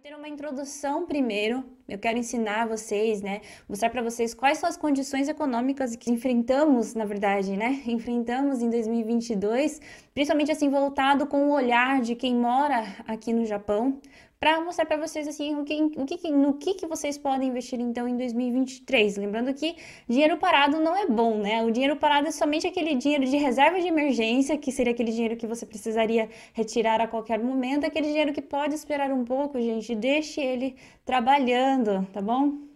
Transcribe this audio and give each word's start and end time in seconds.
ter 0.00 0.14
uma 0.14 0.28
introdução 0.28 1.06
primeiro. 1.06 1.64
Eu 1.88 1.98
quero 1.98 2.18
ensinar 2.18 2.68
vocês, 2.68 3.20
né? 3.20 3.40
Mostrar 3.68 3.90
para 3.90 4.00
vocês 4.00 4.32
quais 4.32 4.58
são 4.58 4.68
as 4.68 4.76
condições 4.76 5.28
econômicas 5.28 5.96
que 5.96 6.08
enfrentamos, 6.08 6.94
na 6.94 7.04
verdade, 7.04 7.56
né? 7.56 7.82
Enfrentamos 7.86 8.62
em 8.62 8.70
2022, 8.70 9.80
principalmente 10.14 10.52
assim 10.52 10.70
voltado 10.70 11.26
com 11.26 11.48
o 11.48 11.52
olhar 11.52 12.00
de 12.00 12.14
quem 12.14 12.36
mora 12.36 12.84
aqui 13.08 13.32
no 13.32 13.44
Japão, 13.44 14.00
para 14.40 14.60
mostrar 14.60 14.86
para 14.86 14.96
vocês 14.96 15.26
assim 15.26 15.56
o 15.56 15.64
que, 15.64 15.82
o 15.96 16.06
que, 16.06 16.30
no 16.30 16.54
que, 16.54 16.74
que 16.74 16.86
vocês 16.86 17.18
podem 17.18 17.48
investir 17.48 17.80
então 17.80 18.06
em 18.06 18.16
2023. 18.16 19.16
Lembrando 19.16 19.52
que 19.52 19.76
dinheiro 20.08 20.36
parado 20.38 20.80
não 20.80 20.96
é 20.96 21.06
bom, 21.06 21.38
né? 21.38 21.62
O 21.64 21.70
dinheiro 21.70 21.96
parado 21.96 22.28
é 22.28 22.30
somente 22.30 22.66
aquele 22.66 22.94
dinheiro 22.94 23.24
de 23.24 23.36
reserva 23.36 23.80
de 23.80 23.88
emergência, 23.88 24.56
que 24.56 24.70
seria 24.70 24.92
aquele 24.92 25.10
dinheiro 25.10 25.36
que 25.36 25.46
você 25.46 25.66
precisaria 25.66 26.28
retirar 26.52 27.00
a 27.00 27.08
qualquer 27.08 27.38
momento, 27.40 27.84
aquele 27.84 28.06
dinheiro 28.06 28.32
que 28.32 28.42
pode 28.42 28.74
esperar 28.74 29.10
um 29.10 29.24
pouco, 29.24 29.60
gente. 29.60 29.94
Deixe 29.94 30.40
ele 30.40 30.76
trabalhando, 31.04 32.06
tá 32.12 32.22
bom? 32.22 32.67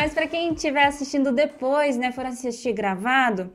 Mas 0.00 0.14
para 0.14 0.26
quem 0.26 0.54
estiver 0.54 0.86
assistindo 0.86 1.30
depois, 1.30 1.98
né, 1.98 2.10
for 2.10 2.24
assistir 2.24 2.72
gravado, 2.72 3.52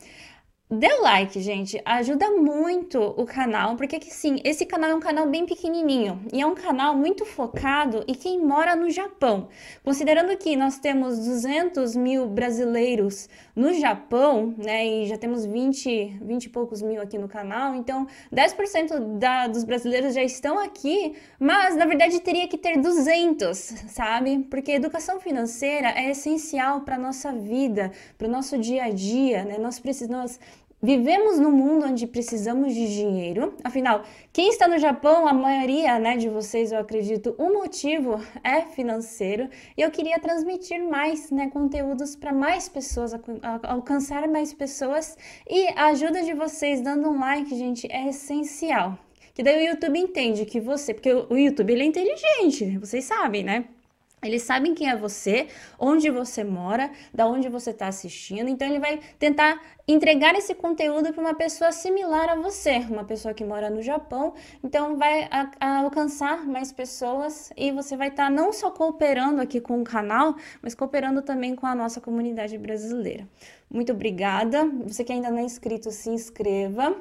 Dê 0.67 0.91
o 0.93 1.03
like, 1.03 1.39
gente, 1.41 1.79
ajuda 1.85 2.31
muito 2.31 2.99
o 2.99 3.23
canal, 3.23 3.75
porque 3.75 3.99
que 3.99 4.11
sim, 4.11 4.41
esse 4.43 4.65
canal 4.65 4.89
é 4.89 4.95
um 4.95 4.99
canal 4.99 5.29
bem 5.29 5.45
pequenininho 5.45 6.19
e 6.33 6.41
é 6.41 6.45
um 6.45 6.55
canal 6.55 6.95
muito 6.95 7.23
focado 7.23 8.03
em 8.07 8.15
quem 8.15 8.43
mora 8.43 8.75
no 8.75 8.89
Japão. 8.89 9.47
Considerando 9.83 10.35
que 10.35 10.55
nós 10.55 10.79
temos 10.79 11.19
200 11.19 11.95
mil 11.95 12.27
brasileiros 12.27 13.29
no 13.55 13.73
Japão, 13.73 14.55
né, 14.57 14.83
e 14.87 15.05
já 15.05 15.19
temos 15.19 15.45
20, 15.45 16.17
20 16.19 16.45
e 16.45 16.49
poucos 16.49 16.81
mil 16.81 16.99
aqui 16.99 17.19
no 17.19 17.27
canal, 17.27 17.75
então 17.75 18.07
10% 18.33 19.19
da, 19.19 19.45
dos 19.45 19.63
brasileiros 19.63 20.15
já 20.15 20.23
estão 20.23 20.57
aqui, 20.57 21.13
mas 21.39 21.75
na 21.75 21.85
verdade 21.85 22.19
teria 22.21 22.47
que 22.47 22.57
ter 22.57 22.81
200, 22.81 23.55
sabe? 23.87 24.39
Porque 24.49 24.71
educação 24.71 25.19
financeira 25.19 25.89
é 25.89 26.09
essencial 26.09 26.81
para 26.81 26.97
nossa 26.97 27.31
vida, 27.31 27.91
para 28.17 28.27
o 28.27 28.31
nosso 28.31 28.57
dia 28.57 28.85
a 28.85 28.89
dia, 28.89 29.45
né? 29.45 29.59
Nós 29.59 29.79
precisamos 29.79 30.39
Vivemos 30.85 31.39
num 31.39 31.51
mundo 31.51 31.87
onde 31.87 32.05
precisamos 32.05 32.71
de 32.71 32.85
dinheiro. 32.85 33.55
Afinal, 33.63 34.03
quem 34.31 34.49
está 34.49 34.67
no 34.67 34.77
Japão, 34.77 35.27
a 35.27 35.33
maioria 35.33 35.97
né, 35.97 36.15
de 36.15 36.29
vocês, 36.29 36.71
eu 36.71 36.77
acredito, 36.77 37.33
o 37.39 37.51
motivo 37.51 38.21
é 38.43 38.61
financeiro. 38.61 39.49
E 39.75 39.81
eu 39.81 39.89
queria 39.89 40.19
transmitir 40.19 40.79
mais 40.87 41.31
né, 41.31 41.49
conteúdos 41.49 42.15
para 42.15 42.31
mais 42.31 42.69
pessoas, 42.69 43.13
alcançar 43.63 44.27
mais 44.27 44.53
pessoas. 44.53 45.17
E 45.49 45.69
a 45.69 45.87
ajuda 45.87 46.21
de 46.21 46.35
vocês 46.35 46.81
dando 46.81 47.09
um 47.09 47.19
like, 47.19 47.49
gente, 47.57 47.91
é 47.91 48.09
essencial. 48.09 48.95
Que 49.33 49.41
daí 49.41 49.65
o 49.65 49.69
YouTube 49.71 49.97
entende 49.97 50.45
que 50.45 50.61
você, 50.61 50.93
porque 50.93 51.11
o 51.11 51.35
YouTube 51.35 51.73
ele 51.73 51.81
é 51.81 51.85
inteligente, 51.87 52.77
vocês 52.77 53.05
sabem, 53.05 53.43
né? 53.43 53.65
Eles 54.25 54.43
sabem 54.43 54.73
quem 54.73 54.89
é 54.89 54.95
você, 54.95 55.47
onde 55.79 56.09
você 56.09 56.43
mora, 56.43 56.89
da 57.13 57.27
onde 57.27 57.47
você 57.49 57.71
está 57.71 57.87
assistindo. 57.87 58.49
Então 58.49 58.67
ele 58.67 58.79
vai 58.79 58.99
tentar 59.19 59.61
entregar 59.87 60.35
esse 60.35 60.55
conteúdo 60.55 61.13
para 61.13 61.21
uma 61.21 61.35
pessoa 61.35 61.71
similar 61.71 62.29
a 62.29 62.35
você, 62.35 62.77
uma 62.89 63.03
pessoa 63.03 63.33
que 63.33 63.43
mora 63.43 63.69
no 63.69 63.81
Japão. 63.81 64.33
Então 64.63 64.97
vai 64.97 65.27
a, 65.31 65.51
a 65.59 65.77
alcançar 65.79 66.45
mais 66.45 66.71
pessoas 66.71 67.51
e 67.55 67.71
você 67.71 67.95
vai 67.95 68.07
estar 68.07 68.25
tá 68.25 68.29
não 68.29 68.51
só 68.51 68.71
cooperando 68.71 69.41
aqui 69.41 69.61
com 69.61 69.81
o 69.81 69.83
canal, 69.83 70.35
mas 70.61 70.73
cooperando 70.73 71.21
também 71.21 71.55
com 71.55 71.67
a 71.67 71.75
nossa 71.75 72.01
comunidade 72.01 72.57
brasileira. 72.57 73.27
Muito 73.69 73.91
obrigada. 73.91 74.65
Você 74.85 75.03
que 75.03 75.11
ainda 75.11 75.29
não 75.29 75.39
é 75.39 75.43
inscrito, 75.43 75.91
se 75.91 76.09
inscreva. 76.09 76.95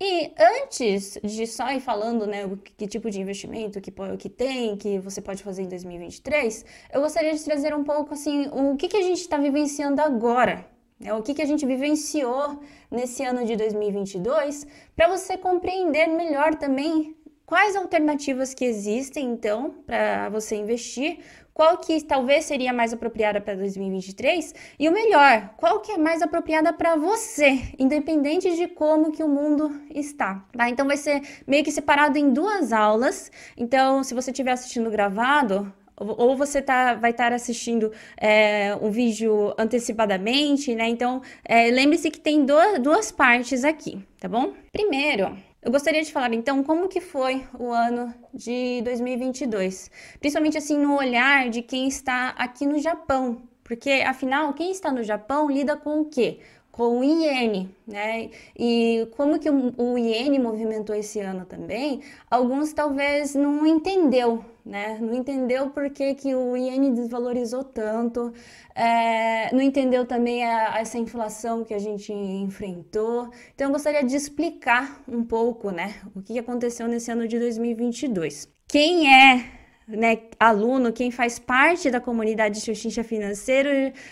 E 0.00 0.32
antes 0.38 1.18
de 1.24 1.44
só 1.44 1.72
ir 1.72 1.80
falando, 1.80 2.24
né, 2.24 2.48
que 2.76 2.86
tipo 2.86 3.10
de 3.10 3.20
investimento 3.20 3.80
que, 3.80 3.92
que 4.16 4.28
tem, 4.28 4.76
que 4.76 4.98
você 5.00 5.20
pode 5.20 5.42
fazer 5.42 5.62
em 5.62 5.68
2023, 5.68 6.64
eu 6.92 7.00
gostaria 7.00 7.34
de 7.34 7.44
trazer 7.44 7.74
um 7.74 7.82
pouco 7.82 8.14
assim, 8.14 8.48
o 8.52 8.76
que, 8.76 8.86
que 8.86 8.96
a 8.96 9.02
gente 9.02 9.20
está 9.20 9.36
vivenciando 9.36 10.00
agora, 10.00 10.64
né, 11.00 11.12
o 11.12 11.20
que, 11.20 11.34
que 11.34 11.42
a 11.42 11.44
gente 11.44 11.66
vivenciou 11.66 12.60
nesse 12.88 13.24
ano 13.24 13.44
de 13.44 13.56
2022, 13.56 14.68
para 14.94 15.08
você 15.08 15.36
compreender 15.36 16.06
melhor 16.06 16.54
também 16.54 17.16
quais 17.48 17.74
alternativas 17.74 18.52
que 18.52 18.62
existem, 18.62 19.24
então, 19.24 19.74
para 19.86 20.28
você 20.28 20.54
investir, 20.54 21.20
qual 21.54 21.78
que 21.78 22.04
talvez 22.04 22.44
seria 22.44 22.74
mais 22.74 22.92
apropriada 22.92 23.40
para 23.40 23.54
2023 23.54 24.54
e 24.78 24.86
o 24.86 24.92
melhor, 24.92 25.54
qual 25.56 25.80
que 25.80 25.92
é 25.92 25.96
mais 25.96 26.20
apropriada 26.20 26.74
para 26.74 26.94
você, 26.94 27.72
independente 27.78 28.54
de 28.54 28.68
como 28.68 29.10
que 29.10 29.22
o 29.22 29.28
mundo 29.28 29.80
está, 29.94 30.44
tá? 30.54 30.68
Então 30.68 30.86
vai 30.86 30.98
ser 30.98 31.22
meio 31.46 31.64
que 31.64 31.72
separado 31.72 32.18
em 32.18 32.34
duas 32.34 32.70
aulas. 32.70 33.32
Então, 33.56 34.04
se 34.04 34.12
você 34.12 34.30
estiver 34.30 34.52
assistindo 34.52 34.90
gravado, 34.90 35.72
ou 35.96 36.36
você 36.36 36.60
tá, 36.60 36.94
vai 36.94 37.12
estar 37.12 37.32
assistindo 37.32 37.90
é, 38.18 38.76
um 38.80 38.90
vídeo 38.90 39.54
antecipadamente, 39.58 40.74
né? 40.74 40.86
Então, 40.86 41.22
é, 41.42 41.70
lembre-se 41.70 42.10
que 42.10 42.20
tem 42.20 42.44
duas, 42.44 42.78
duas 42.78 43.10
partes 43.10 43.64
aqui, 43.64 44.06
tá 44.20 44.28
bom? 44.28 44.52
Primeiro, 44.70 45.34
eu 45.68 45.70
gostaria 45.70 46.02
de 46.02 46.10
falar 46.10 46.32
então 46.32 46.64
como 46.64 46.88
que 46.88 46.98
foi 46.98 47.46
o 47.58 47.70
ano 47.70 48.14
de 48.32 48.80
2022, 48.84 49.90
principalmente 50.18 50.56
assim 50.56 50.78
no 50.78 50.96
olhar 50.96 51.50
de 51.50 51.60
quem 51.60 51.86
está 51.86 52.30
aqui 52.38 52.64
no 52.64 52.78
Japão, 52.78 53.42
porque 53.62 54.02
afinal 54.06 54.54
quem 54.54 54.70
está 54.70 54.90
no 54.90 55.02
Japão 55.02 55.50
lida 55.50 55.76
com 55.76 56.00
o 56.00 56.06
quê? 56.06 56.40
Com 56.78 57.00
o 57.00 57.04
iene, 57.04 57.74
né? 57.86 58.30
E 58.56 59.08
como 59.16 59.38
que 59.38 59.50
o 59.50 59.98
iene 59.98 60.38
movimentou 60.38 60.94
esse 60.94 61.18
ano 61.18 61.44
também, 61.44 62.00
alguns 62.30 62.72
talvez 62.72 63.34
não 63.34 63.66
entendeu 63.66 64.44
né? 64.68 64.98
Não 65.00 65.14
entendeu 65.14 65.70
por 65.70 65.88
que, 65.88 66.14
que 66.14 66.34
o 66.34 66.54
iene 66.54 66.90
desvalorizou 66.90 67.64
tanto, 67.64 68.32
é, 68.74 69.52
não 69.54 69.62
entendeu 69.62 70.04
também 70.04 70.44
a, 70.44 70.78
essa 70.78 70.98
inflação 70.98 71.64
que 71.64 71.72
a 71.72 71.78
gente 71.78 72.12
enfrentou. 72.12 73.30
Então, 73.54 73.68
eu 73.68 73.72
gostaria 73.72 74.04
de 74.04 74.14
explicar 74.14 75.02
um 75.08 75.24
pouco, 75.24 75.70
né, 75.70 75.94
o 76.14 76.20
que 76.20 76.38
aconteceu 76.38 76.86
nesse 76.86 77.10
ano 77.10 77.26
de 77.26 77.38
2022. 77.38 78.46
Quem 78.68 79.10
é 79.10 79.57
né, 79.88 80.18
aluno, 80.38 80.92
quem 80.92 81.10
faz 81.10 81.38
parte 81.38 81.90
da 81.90 81.98
comunidade 81.98 82.60
Xuxincha 82.60 83.02
Financeiro, 83.02 83.70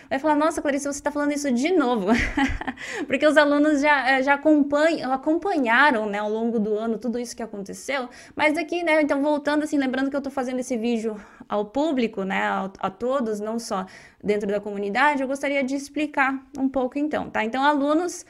vai 0.08 0.18
falar: 0.18 0.34
Nossa, 0.34 0.62
Clarice, 0.62 0.84
você 0.84 0.98
está 0.98 1.10
falando 1.10 1.32
isso 1.32 1.52
de 1.52 1.72
novo. 1.72 2.06
Porque 3.06 3.26
os 3.26 3.36
alunos 3.36 3.82
já, 3.82 4.10
eh, 4.10 4.22
já 4.22 4.34
acompanham, 4.34 5.12
acompanharam 5.12 6.06
né, 6.06 6.18
ao 6.18 6.30
longo 6.30 6.58
do 6.58 6.74
ano 6.78 6.98
tudo 6.98 7.18
isso 7.18 7.36
que 7.36 7.42
aconteceu. 7.42 8.08
Mas 8.34 8.56
aqui, 8.56 8.82
né, 8.82 9.02
então 9.02 9.20
voltando 9.20 9.64
assim, 9.64 9.76
lembrando 9.76 10.08
que 10.08 10.16
eu 10.16 10.20
estou 10.20 10.32
fazendo 10.32 10.60
esse 10.60 10.76
vídeo 10.78 11.20
ao 11.46 11.66
público, 11.66 12.22
né, 12.22 12.42
a, 12.42 12.70
a 12.78 12.90
todos, 12.90 13.38
não 13.38 13.58
só 13.58 13.84
dentro 14.24 14.48
da 14.48 14.60
comunidade, 14.60 15.20
eu 15.20 15.28
gostaria 15.28 15.62
de 15.62 15.76
explicar 15.76 16.42
um 16.58 16.68
pouco 16.68 16.98
então, 16.98 17.28
tá? 17.28 17.44
Então, 17.44 17.62
alunos, 17.62 18.24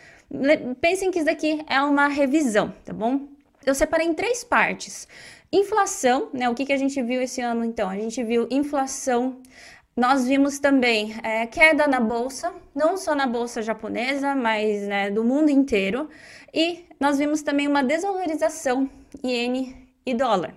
pensem 0.81 1.11
que 1.13 1.19
isso 1.19 1.27
daqui 1.27 1.65
é 1.69 1.81
uma 1.81 2.09
revisão, 2.09 2.75
tá 2.85 2.93
bom? 2.93 3.29
Eu 3.65 3.75
separei 3.75 4.07
em 4.07 4.15
três 4.15 4.45
partes. 4.45 5.09
Inflação, 5.53 6.29
né? 6.33 6.49
O 6.49 6.55
que, 6.55 6.67
que 6.67 6.73
a 6.73 6.77
gente 6.77 7.01
viu 7.03 7.23
esse 7.23 7.41
ano 7.41 7.65
então? 7.65 7.89
A 7.89 7.97
gente 7.97 8.23
viu 8.25 8.49
inflação. 8.51 9.41
Nós 9.97 10.27
vimos 10.27 10.59
também 10.59 11.15
é, 11.23 11.47
queda 11.47 11.87
na 11.87 12.01
bolsa, 12.01 12.53
não 12.75 12.97
só 12.97 13.15
na 13.15 13.27
bolsa 13.27 13.63
japonesa, 13.63 14.35
mas 14.35 14.87
né, 14.87 15.11
do 15.11 15.25
mundo 15.25 15.51
inteiro. 15.51 16.09
E 16.53 16.85
nós 17.01 17.19
vimos 17.19 17.43
também 17.43 17.67
uma 17.67 17.83
desvalorização 17.83 18.91
iene 19.23 19.89
e 20.05 20.15
dólar. 20.15 20.55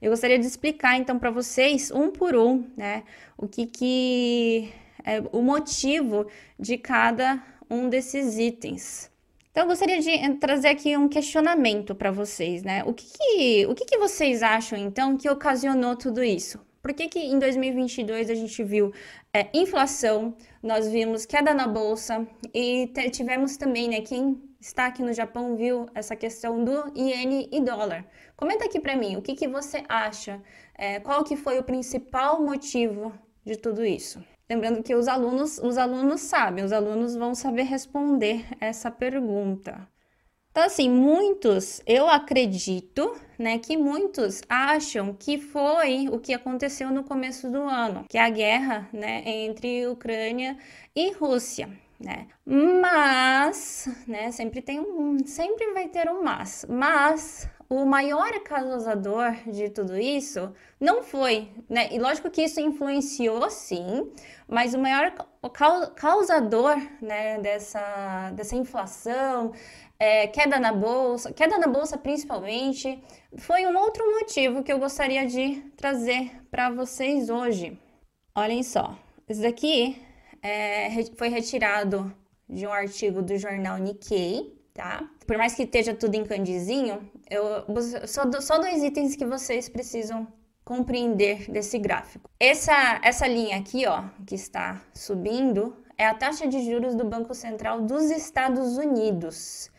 Eu 0.00 0.10
gostaria 0.10 0.38
de 0.38 0.46
explicar 0.46 0.96
então 0.96 1.18
para 1.18 1.30
vocês 1.30 1.90
um 1.90 2.10
por 2.10 2.34
um, 2.34 2.64
né, 2.76 3.02
o 3.36 3.46
que 3.46 3.66
que 3.66 4.72
é 5.04 5.22
o 5.32 5.42
motivo 5.42 6.26
de 6.58 6.78
cada 6.78 7.42
um 7.68 7.88
desses 7.88 8.38
itens. 8.38 9.10
Então, 9.50 9.64
eu 9.64 9.68
gostaria 9.68 10.00
de 10.00 10.36
trazer 10.36 10.68
aqui 10.68 10.96
um 10.96 11.08
questionamento 11.08 11.92
para 11.92 12.12
vocês, 12.12 12.62
né? 12.62 12.84
O, 12.84 12.94
que, 12.94 13.04
que 13.04 13.66
o 13.66 13.74
que, 13.74 13.84
que, 13.84 13.98
vocês 13.98 14.44
acham, 14.44 14.78
então, 14.78 15.16
que 15.16 15.28
ocasionou 15.28 15.96
tudo 15.96 16.22
isso? 16.22 16.60
Por 16.80 16.94
que, 16.94 17.08
que 17.08 17.18
em 17.18 17.36
2022 17.36 18.30
a 18.30 18.34
gente 18.34 18.62
viu 18.62 18.92
é, 19.34 19.48
inflação, 19.52 20.36
nós 20.62 20.88
vimos 20.88 21.26
queda 21.26 21.52
na 21.52 21.66
bolsa 21.66 22.26
e 22.54 22.92
tivemos 23.10 23.56
também, 23.56 23.88
né, 23.88 24.00
quem 24.02 24.40
está 24.60 24.86
aqui 24.86 25.02
no 25.02 25.12
Japão 25.12 25.56
viu 25.56 25.86
essa 25.96 26.14
questão 26.14 26.64
do 26.64 26.92
iene 26.96 27.48
e 27.50 27.60
dólar. 27.60 28.06
Comenta 28.36 28.66
aqui 28.66 28.78
para 28.78 28.96
mim, 28.96 29.16
o 29.16 29.22
que, 29.22 29.34
que 29.34 29.48
você 29.48 29.82
acha? 29.88 30.40
É, 30.78 31.00
qual 31.00 31.24
que 31.24 31.36
foi 31.36 31.58
o 31.58 31.64
principal 31.64 32.40
motivo 32.40 33.12
de 33.44 33.56
tudo 33.56 33.84
isso? 33.84 34.22
Lembrando 34.50 34.82
que 34.82 34.96
os 34.96 35.06
alunos, 35.06 35.58
os 35.58 35.78
alunos 35.78 36.22
sabem, 36.22 36.64
os 36.64 36.72
alunos 36.72 37.14
vão 37.14 37.36
saber 37.36 37.62
responder 37.62 38.44
essa 38.60 38.90
pergunta. 38.90 39.88
Então, 40.50 40.64
assim, 40.64 40.90
muitos, 40.90 41.80
eu 41.86 42.08
acredito, 42.08 43.14
né, 43.38 43.60
que 43.60 43.76
muitos 43.76 44.42
acham 44.48 45.14
que 45.14 45.38
foi 45.38 46.08
o 46.08 46.18
que 46.18 46.34
aconteceu 46.34 46.90
no 46.90 47.04
começo 47.04 47.48
do 47.48 47.62
ano, 47.62 48.04
que 48.08 48.18
é 48.18 48.22
a 48.22 48.28
guerra, 48.28 48.88
né, 48.92 49.22
entre 49.24 49.86
Ucrânia 49.86 50.58
e 50.96 51.12
Rússia. 51.12 51.68
né? 52.00 52.26
Mas, 52.44 53.88
né, 54.04 54.32
sempre 54.32 54.60
tem 54.60 54.80
um, 54.80 55.18
sempre 55.26 55.72
vai 55.72 55.86
ter 55.86 56.10
um 56.10 56.24
mas. 56.24 56.66
Mas 56.68 57.48
o 57.70 57.86
maior 57.86 58.32
causador 58.40 59.32
de 59.46 59.70
tudo 59.70 59.96
isso 59.96 60.52
não 60.80 61.04
foi, 61.04 61.48
né? 61.68 61.88
E 61.92 62.00
lógico 62.00 62.28
que 62.28 62.42
isso 62.42 62.60
influenciou 62.60 63.48
sim, 63.48 64.12
mas 64.48 64.74
o 64.74 64.78
maior 64.78 65.14
causador, 65.94 66.76
né, 67.00 67.38
dessa, 67.38 68.32
dessa 68.32 68.56
inflação, 68.56 69.52
é, 70.00 70.26
queda 70.26 70.58
na 70.58 70.72
bolsa, 70.72 71.32
queda 71.32 71.58
na 71.58 71.68
bolsa 71.68 71.96
principalmente, 71.96 73.00
foi 73.38 73.64
um 73.64 73.78
outro 73.78 74.04
motivo 74.18 74.64
que 74.64 74.72
eu 74.72 74.80
gostaria 74.80 75.24
de 75.24 75.62
trazer 75.76 76.42
para 76.50 76.70
vocês 76.70 77.30
hoje. 77.30 77.78
Olhem 78.34 78.64
só, 78.64 78.98
isso 79.28 79.42
daqui 79.42 79.96
é, 80.42 81.04
foi 81.16 81.28
retirado 81.28 82.12
de 82.48 82.66
um 82.66 82.72
artigo 82.72 83.22
do 83.22 83.38
jornal 83.38 83.78
Nikkei, 83.78 84.59
tá? 84.74 85.08
Por 85.26 85.36
mais 85.36 85.54
que 85.54 85.62
esteja 85.62 85.94
tudo 85.94 86.14
em 86.14 86.24
candizinho, 86.24 87.10
eu, 87.28 87.64
só, 88.06 88.22
só 88.40 88.58
dois 88.58 88.82
itens 88.82 89.16
que 89.16 89.24
vocês 89.24 89.68
precisam 89.68 90.26
compreender 90.64 91.50
desse 91.50 91.78
gráfico. 91.78 92.30
Essa, 92.38 93.00
essa 93.02 93.26
linha 93.26 93.58
aqui, 93.58 93.86
ó, 93.86 94.04
que 94.26 94.34
está 94.34 94.80
subindo, 94.94 95.76
é 95.98 96.06
a 96.06 96.14
taxa 96.14 96.46
de 96.46 96.64
juros 96.64 96.94
do 96.94 97.04
Banco 97.04 97.34
Central 97.34 97.82
dos 97.82 98.10
Estados 98.10 98.76
Unidos. 98.76 99.70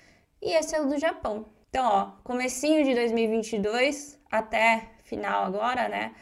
E 0.41 0.53
esse 0.53 0.75
é 0.75 0.81
o 0.81 0.87
do 0.87 0.97
Japão. 0.97 1.45
Então, 1.69 1.85
ó, 1.85 2.11
comecinho 2.23 2.83
de 2.83 2.93
2022 2.93 4.19
até 4.29 4.89
final 5.03 5.45
agora, 5.45 5.87
né? 5.87 6.13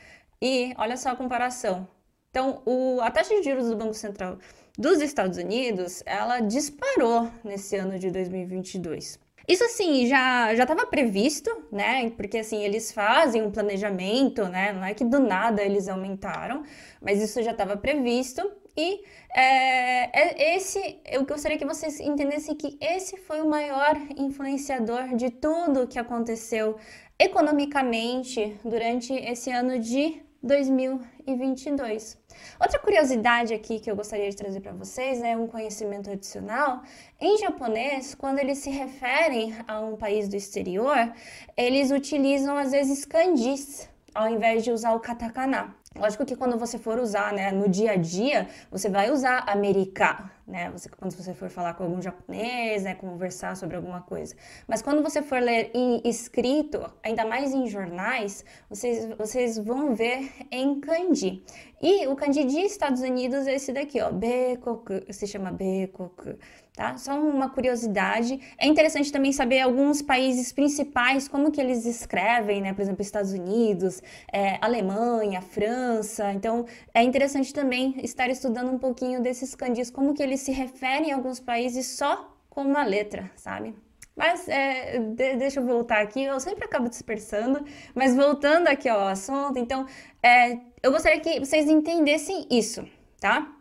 E 0.41 0.73
olha 0.77 0.95
só 0.95 1.09
a 1.09 1.15
comparação. 1.15 1.87
Então, 2.29 2.61
o, 2.65 3.01
a 3.01 3.09
taxa 3.09 3.33
de 3.35 3.43
juros 3.43 3.69
do 3.69 3.75
Banco 3.75 3.93
Central 3.93 4.37
dos 4.79 5.01
Estados 5.01 5.37
Unidos, 5.37 6.01
ela 6.05 6.39
disparou 6.39 7.29
nesse 7.43 7.75
ano 7.75 7.99
de 7.99 8.09
2022. 8.09 9.19
Isso 9.45 9.63
assim 9.65 10.05
já 10.05 10.55
já 10.55 10.63
estava 10.63 10.85
previsto, 10.85 11.51
né? 11.69 12.11
Porque 12.11 12.37
assim 12.37 12.63
eles 12.63 12.91
fazem 12.91 13.41
um 13.41 13.51
planejamento, 13.51 14.47
né? 14.47 14.71
Não 14.71 14.85
é 14.85 14.93
que 14.93 15.03
do 15.03 15.19
nada 15.19 15.61
eles 15.61 15.89
aumentaram, 15.89 16.63
mas 17.01 17.21
isso 17.21 17.43
já 17.43 17.51
estava 17.51 17.75
previsto. 17.75 18.49
E 18.77 19.01
é, 19.35 20.53
é, 20.53 20.55
esse, 20.55 21.01
eu 21.05 21.25
gostaria 21.25 21.57
que 21.57 21.65
vocês 21.65 21.99
entendessem 21.99 22.55
que 22.55 22.77
esse 22.79 23.17
foi 23.17 23.41
o 23.41 23.49
maior 23.49 23.97
influenciador 24.15 25.15
de 25.15 25.29
tudo 25.29 25.87
que 25.87 25.99
aconteceu 25.99 26.77
economicamente 27.17 28.55
durante 28.63 29.13
esse 29.13 29.51
ano 29.51 29.77
de 29.79 30.21
2022. 30.41 32.17
Outra 32.59 32.79
curiosidade 32.79 33.53
aqui 33.53 33.79
que 33.79 33.91
eu 33.91 33.95
gostaria 33.95 34.29
de 34.29 34.35
trazer 34.35 34.61
para 34.61 34.71
vocês, 34.71 35.19
né, 35.19 35.35
um 35.35 35.47
conhecimento 35.47 36.09
adicional, 36.09 36.81
em 37.19 37.37
japonês, 37.37 38.15
quando 38.15 38.39
eles 38.39 38.59
se 38.59 38.69
referem 38.69 39.55
a 39.67 39.79
um 39.81 39.95
país 39.95 40.29
do 40.29 40.35
exterior, 40.35 41.13
eles 41.57 41.91
utilizam 41.91 42.57
às 42.57 42.71
vezes 42.71 43.05
kanjis 43.05 43.89
ao 44.13 44.27
invés 44.27 44.63
de 44.63 44.71
usar 44.71 44.93
o 44.93 44.99
katakana. 44.99 45.75
Lógico 45.95 46.23
que 46.23 46.35
quando 46.35 46.57
você 46.57 46.77
for 46.77 46.99
usar, 46.99 47.33
né, 47.33 47.51
no 47.51 47.67
dia 47.67 47.93
a 47.93 47.95
dia, 47.95 48.47
você 48.69 48.87
vai 48.87 49.09
usar 49.09 49.43
americano, 49.49 50.29
né? 50.47 50.69
Você, 50.69 50.87
quando 50.87 51.11
você 51.11 51.33
for 51.33 51.49
falar 51.49 51.73
com 51.73 51.83
algum 51.83 51.99
japonês, 51.99 52.83
né, 52.83 52.93
conversar 52.93 53.57
sobre 53.57 53.75
alguma 53.75 54.01
coisa. 54.01 54.35
Mas 54.67 54.83
quando 54.83 55.01
você 55.01 55.23
for 55.23 55.41
ler 55.41 55.71
em 55.73 55.99
escrito, 56.05 56.79
ainda 57.03 57.25
mais 57.25 57.53
em 57.53 57.67
jornais, 57.67 58.45
vocês, 58.69 59.09
vocês 59.17 59.57
vão 59.57 59.95
ver 59.95 60.31
em 60.51 60.79
kanji. 60.79 61.43
E 61.81 62.05
o 62.07 62.15
kanji 62.15 62.43
de 62.45 62.59
Estados 62.59 63.01
Unidos 63.01 63.47
é 63.47 63.55
esse 63.55 63.73
daqui, 63.73 63.99
ó, 63.99 64.11
bekoku, 64.11 64.93
se 65.11 65.25
chama 65.25 65.51
bekoku, 65.51 66.35
tá? 66.79 66.95
Só 66.95 67.19
uma 67.19 67.49
curiosidade. 67.49 68.39
É 68.57 68.65
interessante 68.65 69.11
também 69.11 69.33
saber 69.33 69.59
alguns 69.59 70.01
países 70.01 70.53
principais, 70.53 71.27
como 71.27 71.51
que 71.51 71.59
eles 71.59 71.85
escrevem, 71.85 72.61
né? 72.61 72.71
Por 72.71 72.81
exemplo, 72.81 73.01
Estados 73.01 73.33
Unidos, 73.33 74.01
é, 74.31 74.57
Alemanha, 74.61 75.41
França. 75.41 76.31
Então, 76.31 76.65
é 76.93 77.03
interessante 77.03 77.53
também 77.53 77.95
estar 78.01 78.29
estudando 78.29 78.71
um 78.71 78.77
pouquinho 78.77 79.21
desses 79.21 79.53
kanjis, 79.55 79.89
como 79.91 80.13
que 80.13 80.23
eles 80.23 80.39
se 80.39 80.53
referem 80.53 81.11
a 81.11 81.17
alguns 81.17 81.41
países 81.41 81.85
só 81.85 82.33
com 82.49 82.61
uma 82.61 82.85
letra, 82.85 83.29
sabe? 83.35 83.75
Mas 84.15 84.47
é, 84.47 84.99
de, 84.99 85.35
deixa 85.35 85.59
eu 85.59 85.65
voltar 85.65 85.99
aqui, 85.99 86.23
eu 86.23 86.39
sempre 86.39 86.63
acabo 86.63 86.87
dispersando, 86.87 87.61
mas 87.93 88.15
voltando 88.15 88.69
aqui 88.69 88.87
ao 88.87 89.05
assunto, 89.05 89.59
então 89.59 89.85
é, 90.23 90.57
eu 90.81 90.93
gostaria 90.93 91.19
que 91.19 91.41
vocês 91.41 91.69
entendessem 91.69 92.47
isso, 92.49 92.87
tá? 93.19 93.58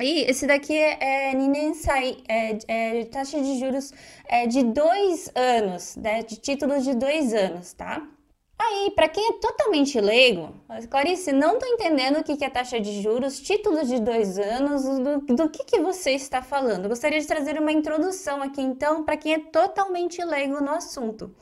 E 0.00 0.22
esse 0.22 0.46
daqui 0.46 0.76
é, 0.76 1.30
é 1.30 1.34
Ninensai, 1.34 2.16
é, 2.28 2.58
é 2.68 3.04
taxa 3.04 3.40
de 3.40 3.58
juros 3.58 3.92
é, 4.26 4.46
de 4.46 4.62
dois 4.62 5.30
anos, 5.34 5.96
né? 5.96 6.22
De 6.22 6.36
títulos 6.36 6.84
de 6.84 6.94
dois 6.94 7.34
anos, 7.34 7.72
tá? 7.74 8.06
Aí, 8.62 8.90
para 8.94 9.08
quem 9.08 9.26
é 9.26 9.32
totalmente 9.40 9.98
leigo, 9.98 10.54
Clarice, 10.90 11.32
não 11.32 11.54
estou 11.54 11.66
entendendo 11.66 12.18
o 12.18 12.22
que 12.22 12.44
é 12.44 12.50
taxa 12.50 12.78
de 12.78 13.00
juros, 13.00 13.40
títulos 13.40 13.88
de 13.88 13.98
dois 13.98 14.38
anos, 14.38 14.82
do, 14.84 15.20
do 15.34 15.48
que, 15.48 15.64
que 15.64 15.80
você 15.80 16.10
está 16.10 16.42
falando. 16.42 16.88
gostaria 16.88 17.18
de 17.18 17.26
trazer 17.26 17.58
uma 17.58 17.72
introdução 17.72 18.42
aqui, 18.42 18.60
então, 18.60 19.02
para 19.02 19.16
quem 19.16 19.32
é 19.32 19.38
totalmente 19.38 20.22
leigo 20.22 20.60
no 20.60 20.72
assunto. 20.72 21.34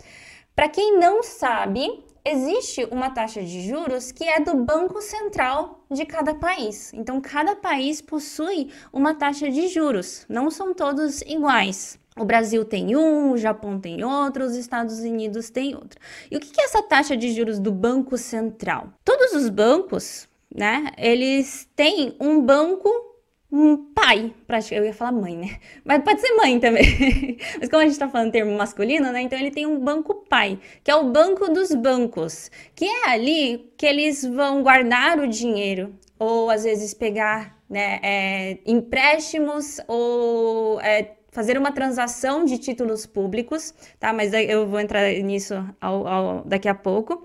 Para 0.55 0.69
quem 0.69 0.97
não 0.99 1.23
sabe, 1.23 2.05
existe 2.25 2.87
uma 2.91 3.11
taxa 3.11 3.43
de 3.43 3.61
juros 3.63 4.13
que 4.13 4.25
é 4.25 4.41
do 4.41 4.57
Banco 4.57 5.01
Central 5.01 5.85
de 5.91 6.05
cada 6.05 6.35
país. 6.35 6.93
Então, 6.95 7.21
cada 7.21 7.57
país 7.57 8.01
possui 8.01 8.71
uma 8.93 9.15
taxa 9.15 9.51
de 9.51 9.69
juros, 9.69 10.25
não 10.29 10.51
são 10.51 10.75
todos 10.75 11.23
iguais. 11.23 11.99
O 12.19 12.25
Brasil 12.25 12.65
tem 12.65 12.97
um, 12.97 13.33
o 13.33 13.39
Japão 13.39 13.79
tem 13.79 14.05
outro, 14.05 14.45
os 14.45 14.57
Estados 14.57 14.99
Unidos 14.99 15.51
tem 15.51 15.75
outro. 15.75 16.01
E 16.31 16.37
o 16.37 16.41
que 16.41 16.61
é 16.61 16.65
essa 16.65 16.83
taxa 16.83 17.17
de 17.17 17.33
juros 17.33 17.61
do 17.61 17.71
Banco 17.71 18.19
Central? 18.19 18.89
Todos 19.05 19.33
os 19.33 19.49
bancos, 19.49 20.29
né, 20.53 20.91
eles 20.99 21.69
têm 21.77 22.17
um 22.19 22.41
banco 22.41 23.08
um 23.51 23.93
pai, 23.95 24.35
eu 24.71 24.85
ia 24.85 24.93
falar 24.93 25.13
mãe, 25.13 25.37
né? 25.37 25.57
Mas 25.85 26.03
pode 26.03 26.21
ser 26.21 26.35
mãe 26.35 26.61
também. 26.61 27.39
Mas 27.59 27.69
como 27.69 27.83
a 27.83 27.87
gente 27.87 27.99
tá 27.99 28.09
falando 28.09 28.31
termo 28.31 28.57
masculino, 28.57 29.11
né? 29.11 29.23
Então 29.23 29.39
ele 29.39 29.51
tem 29.51 29.67
um 29.67 29.81
banco 29.81 30.15
pai, 30.29 30.59
que 30.85 30.91
é 30.91 30.95
o 30.95 31.11
banco 31.11 31.51
dos 31.51 31.75
bancos, 31.75 32.51
que 32.75 32.85
é 32.85 33.09
ali 33.09 33.73
que 33.77 33.87
eles 33.87 34.23
vão 34.23 34.63
guardar 34.63 35.19
o 35.19 35.27
dinheiro, 35.27 35.95
ou 36.19 36.51
às 36.51 36.65
vezes 36.65 36.93
pegar 36.93 37.59
né, 37.71 38.01
é, 38.03 38.59
empréstimos, 38.67 39.81
ou 39.89 40.81
é, 40.81 41.17
fazer 41.31 41.57
uma 41.57 41.73
transação 41.73 42.45
de 42.45 42.59
títulos 42.59 43.07
públicos, 43.07 43.73
tá? 43.99 44.13
Mas 44.13 44.33
eu 44.33 44.67
vou 44.67 44.81
entrar 44.81 45.11
nisso 45.23 45.55
ao, 45.81 46.07
ao, 46.07 46.45
daqui 46.45 46.69
a 46.69 46.75
pouco. 46.75 47.25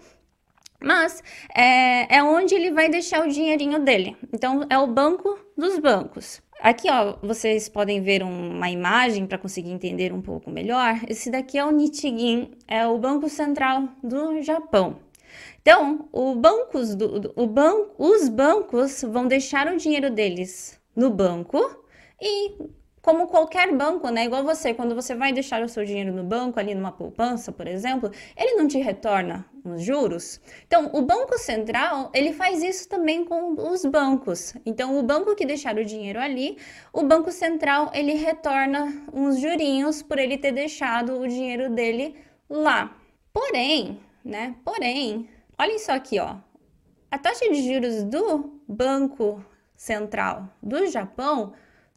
Mas 0.83 1.23
é, 1.55 2.17
é 2.17 2.23
onde 2.23 2.53
ele 2.53 2.71
vai 2.71 2.89
deixar 2.89 3.25
o 3.25 3.29
dinheirinho 3.29 3.79
dele. 3.79 4.17
Então, 4.33 4.65
é 4.69 4.77
o 4.77 4.87
banco 4.87 5.39
dos 5.57 5.79
bancos. 5.79 6.41
Aqui, 6.59 6.89
ó, 6.89 7.15
vocês 7.21 7.67
podem 7.69 8.01
ver 8.01 8.21
uma 8.23 8.69
imagem 8.69 9.25
para 9.25 9.37
conseguir 9.37 9.71
entender 9.71 10.13
um 10.13 10.21
pouco 10.21 10.51
melhor. 10.51 10.99
Esse 11.07 11.29
daqui 11.31 11.57
é 11.57 11.65
o 11.65 11.71
Nichigen, 11.71 12.51
é 12.67 12.85
o 12.85 12.97
Banco 12.97 13.29
Central 13.29 13.87
do 14.03 14.41
Japão. 14.41 14.97
Então, 15.61 16.09
bancos 16.35 16.93
do, 16.95 17.19
do, 17.19 17.33
o 17.35 17.47
ban 17.47 17.87
os 17.97 18.27
bancos 18.27 19.01
vão 19.01 19.27
deixar 19.27 19.67
o 19.67 19.77
dinheiro 19.77 20.09
deles 20.09 20.79
no 20.95 21.09
banco 21.09 21.59
e 22.21 22.55
como 23.03 23.27
qualquer 23.27 23.75
banco, 23.75 24.09
né? 24.09 24.23
Igual 24.23 24.45
você, 24.45 24.73
quando 24.73 24.95
você 24.95 25.13
vai 25.13 25.33
deixar 25.33 25.61
o 25.61 25.67
seu 25.67 25.83
dinheiro 25.83 26.13
no 26.13 26.23
banco, 26.23 26.57
ali 26.57 26.73
numa 26.73 26.91
poupança, 26.91 27.51
por 27.51 27.67
exemplo, 27.67 28.09
ele 28.35 28.55
não 28.55 28.65
te 28.65 28.77
retorna 28.77 29.45
os 29.65 29.83
juros. 29.83 30.39
Então, 30.65 30.89
o 30.93 31.01
Banco 31.01 31.37
Central, 31.37 32.09
ele 32.13 32.31
faz 32.31 32.63
isso 32.63 32.87
também 32.87 33.25
com 33.25 33.55
os 33.55 33.83
bancos. 33.83 34.53
Então, 34.65 34.97
o 34.97 35.03
banco 35.03 35.35
que 35.35 35.45
deixar 35.45 35.75
o 35.75 35.83
dinheiro 35.83 36.17
ali, 36.17 36.57
o 36.93 37.03
Banco 37.03 37.29
Central, 37.29 37.91
ele 37.93 38.13
retorna 38.13 39.05
uns 39.11 39.37
jurinhos 39.37 40.01
por 40.01 40.17
ele 40.17 40.37
ter 40.37 40.53
deixado 40.53 41.19
o 41.19 41.27
dinheiro 41.27 41.69
dele 41.69 42.15
lá. 42.49 42.95
Porém, 43.33 43.99
né? 44.23 44.55
Porém, 44.63 45.29
olhem 45.59 45.77
só 45.77 45.91
aqui, 45.91 46.19
ó. 46.19 46.37
A 47.11 47.17
taxa 47.17 47.49
de 47.49 47.61
juros 47.61 48.05
do 48.05 48.61
Banco 48.65 49.43
Central 49.75 50.47
do 50.61 50.87
Japão 50.87 51.53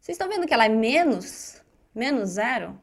vocês 0.06 0.14
estão 0.14 0.28
vendo 0.28 0.46
que 0.46 0.54
ela 0.54 0.66
é 0.66 0.68
menos? 0.68 1.60
Menos 1.92 2.30
zero? 2.30 2.80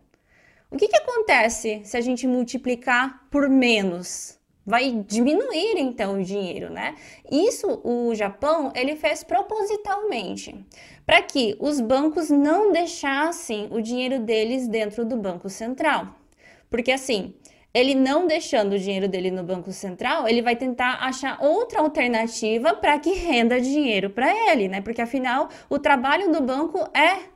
O 0.70 0.76
que, 0.76 0.90
que 0.90 0.98
acontece 0.98 1.80
se 1.86 1.96
a 1.96 2.02
gente 2.02 2.28
multiplicar 2.28 3.26
por 3.32 3.48
menos? 3.48 4.38
Vai 4.66 4.92
diminuir 5.08 5.78
então 5.78 6.20
o 6.20 6.24
dinheiro, 6.24 6.70
né? 6.70 6.96
Isso 7.32 7.80
o 7.86 8.14
Japão 8.14 8.74
ele 8.76 8.98
fez 8.98 9.24
propositalmente 9.24 10.66
para 11.06 11.22
que 11.22 11.56
os 11.62 11.80
bancos 11.80 12.30
não 12.30 12.74
deixassem 12.74 13.70
o 13.72 13.80
dinheiro 13.80 14.20
deles 14.20 14.68
dentro 14.68 15.06
do 15.06 15.16
Banco 15.16 15.50
Central. 15.50 16.14
Porque 16.70 16.92
assim, 16.92 17.34
ele 17.74 17.96
não 17.96 18.28
deixando 18.28 18.74
o 18.74 18.80
dinheiro 18.80 19.08
dele 19.08 19.32
no 19.32 19.44
Banco 19.44 19.72
Central, 19.72 20.28
ele 20.28 20.42
vai 20.42 20.56
tentar 20.56 21.00
achar 21.02 21.38
outra 21.42 21.80
alternativa 21.80 22.76
para 22.76 23.00
que 23.00 23.14
renda 23.14 23.60
dinheiro 23.60 24.10
para 24.10 24.52
ele, 24.52 24.68
né? 24.68 24.82
Porque 24.82 25.02
afinal, 25.02 25.50
o 25.70 25.80
trabalho 25.80 26.32
do 26.32 26.42
banco 26.42 26.80
é 26.96 27.34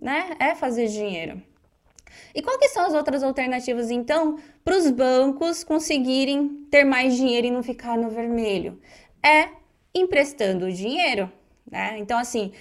né? 0.00 0.36
É 0.38 0.54
fazer 0.54 0.88
dinheiro. 0.88 1.42
E 2.34 2.42
quais 2.42 2.72
são 2.72 2.84
as 2.84 2.94
outras 2.94 3.22
alternativas, 3.22 3.90
então, 3.90 4.38
para 4.64 4.76
os 4.76 4.90
bancos 4.90 5.64
conseguirem 5.64 6.66
ter 6.70 6.84
mais 6.84 7.16
dinheiro 7.16 7.46
e 7.46 7.50
não 7.50 7.62
ficar 7.62 7.96
no 7.96 8.10
vermelho? 8.10 8.80
É 9.22 9.48
emprestando 9.94 10.70
dinheiro, 10.70 11.30
né? 11.70 11.96
Então, 11.98 12.18
assim, 12.18 12.52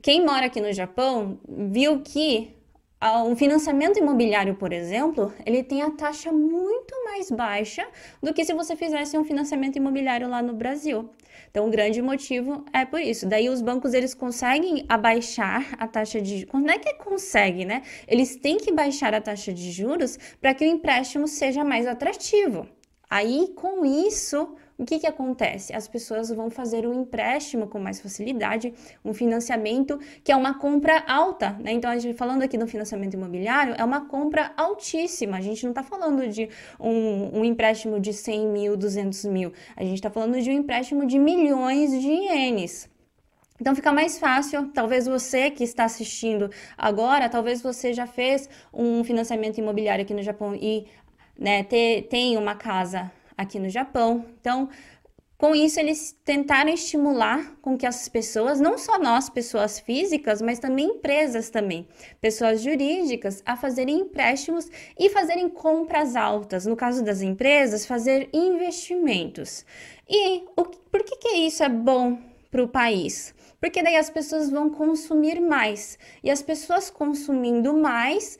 quem 0.00 0.24
mora 0.24 0.46
aqui 0.46 0.60
no 0.60 0.72
Japão 0.72 1.40
viu 1.46 2.00
que 2.00 2.56
um 3.00 3.36
financiamento 3.36 3.98
imobiliário, 3.98 4.56
por 4.56 4.72
exemplo, 4.72 5.32
ele 5.46 5.62
tem 5.62 5.82
a 5.82 5.90
taxa 5.90 6.32
muito 6.32 6.92
mais 7.04 7.30
baixa 7.30 7.86
do 8.20 8.34
que 8.34 8.44
se 8.44 8.52
você 8.52 8.74
fizesse 8.74 9.16
um 9.16 9.24
financiamento 9.24 9.76
imobiliário 9.76 10.28
lá 10.28 10.42
no 10.42 10.52
Brasil. 10.52 11.08
Então, 11.50 11.68
o 11.68 11.70
grande 11.70 12.02
motivo 12.02 12.64
é 12.72 12.84
por 12.84 13.00
isso. 13.00 13.26
Daí, 13.26 13.48
os 13.48 13.62
bancos 13.62 13.94
eles 13.94 14.14
conseguem 14.14 14.84
abaixar 14.88 15.74
a 15.78 15.86
taxa 15.86 16.20
de 16.20 16.44
Como 16.46 16.68
é 16.68 16.78
que 16.78 16.94
consegue, 16.94 17.64
né? 17.64 17.82
Eles 18.06 18.36
têm 18.36 18.58
que 18.58 18.72
baixar 18.72 19.14
a 19.14 19.20
taxa 19.20 19.52
de 19.52 19.70
juros 19.70 20.18
para 20.40 20.52
que 20.52 20.64
o 20.64 20.68
empréstimo 20.68 21.28
seja 21.28 21.64
mais 21.64 21.86
atrativo. 21.86 22.66
Aí, 23.08 23.52
com 23.54 23.84
isso, 23.84 24.56
o 24.78 24.84
que, 24.84 25.00
que 25.00 25.06
acontece? 25.08 25.74
As 25.74 25.88
pessoas 25.88 26.30
vão 26.30 26.48
fazer 26.48 26.86
um 26.86 27.02
empréstimo 27.02 27.66
com 27.66 27.80
mais 27.80 28.00
facilidade, 28.00 28.72
um 29.04 29.12
financiamento 29.12 29.98
que 30.22 30.30
é 30.30 30.36
uma 30.36 30.56
compra 30.56 31.02
alta, 31.04 31.50
né? 31.58 31.72
Então, 31.72 31.90
a 31.90 31.98
gente 31.98 32.16
falando 32.16 32.42
aqui 32.42 32.56
do 32.56 32.64
financiamento 32.64 33.14
imobiliário, 33.14 33.74
é 33.76 33.84
uma 33.84 34.06
compra 34.06 34.52
altíssima. 34.56 35.36
A 35.36 35.40
gente 35.40 35.64
não 35.64 35.72
está 35.72 35.82
falando 35.82 36.28
de 36.28 36.48
um, 36.78 37.40
um, 37.40 37.44
empréstimo 37.44 37.98
de 37.98 38.12
100 38.12 38.46
mil, 38.46 38.76
200 38.76 39.24
mil. 39.24 39.52
A 39.76 39.82
gente 39.82 39.96
está 39.96 40.10
falando 40.10 40.40
de 40.40 40.48
um 40.48 40.54
empréstimo 40.54 41.04
de 41.04 41.18
milhões 41.18 41.90
de 41.90 42.06
ienes. 42.06 42.88
Então 43.60 43.74
fica 43.74 43.92
mais 43.92 44.16
fácil, 44.16 44.68
talvez 44.68 45.06
você 45.06 45.50
que 45.50 45.64
está 45.64 45.84
assistindo 45.86 46.48
agora, 46.76 47.28
talvez 47.28 47.60
você 47.60 47.92
já 47.92 48.06
fez 48.06 48.48
um 48.72 49.02
financiamento 49.02 49.58
imobiliário 49.58 50.04
aqui 50.04 50.14
no 50.14 50.22
Japão 50.22 50.54
e 50.54 50.86
né, 51.36 51.64
tem 51.64 52.36
uma 52.36 52.54
casa 52.54 53.10
aqui 53.38 53.58
no 53.60 53.70
Japão. 53.70 54.26
Então, 54.40 54.68
com 55.38 55.54
isso, 55.54 55.78
eles 55.78 56.18
tentaram 56.24 56.68
estimular 56.68 57.56
com 57.62 57.78
que 57.78 57.86
as 57.86 58.08
pessoas, 58.08 58.58
não 58.58 58.76
só 58.76 58.98
nós, 58.98 59.30
pessoas 59.30 59.78
físicas, 59.78 60.42
mas 60.42 60.58
também 60.58 60.86
empresas 60.86 61.48
também, 61.48 61.86
pessoas 62.20 62.60
jurídicas, 62.60 63.40
a 63.46 63.56
fazerem 63.56 64.00
empréstimos 64.00 64.68
e 64.98 65.08
fazerem 65.08 65.48
compras 65.48 66.16
altas. 66.16 66.66
No 66.66 66.74
caso 66.74 67.04
das 67.04 67.22
empresas, 67.22 67.86
fazer 67.86 68.28
investimentos. 68.32 69.64
E 70.08 70.42
o, 70.56 70.64
por 70.64 71.04
que, 71.04 71.16
que 71.16 71.36
isso 71.36 71.62
é 71.62 71.68
bom 71.68 72.18
para 72.50 72.64
o 72.64 72.68
país? 72.68 73.32
Porque 73.60 73.80
daí 73.80 73.94
as 73.94 74.10
pessoas 74.10 74.50
vão 74.50 74.68
consumir 74.68 75.40
mais. 75.40 75.98
E 76.22 76.32
as 76.32 76.42
pessoas 76.42 76.90
consumindo 76.90 77.74
mais, 77.74 78.38